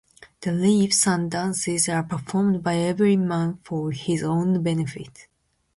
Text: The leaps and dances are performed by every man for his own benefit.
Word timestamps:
The 0.39 0.51
leaps 0.51 1.05
and 1.05 1.29
dances 1.29 1.87
are 1.87 2.01
performed 2.01 2.63
by 2.63 2.75
every 2.75 3.15
man 3.17 3.59
for 3.63 3.91
his 3.91 4.23
own 4.23 4.63
benefit. 4.63 5.27